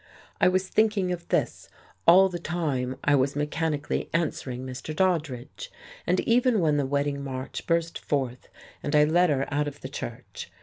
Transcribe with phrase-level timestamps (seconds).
[0.39, 1.69] I was thinking of this
[2.07, 4.95] all the time I was mechanically answering Mr.
[4.95, 5.71] Doddridge,
[6.07, 8.49] and even when the wedding march burst forth
[8.81, 10.49] and I led her out of the church.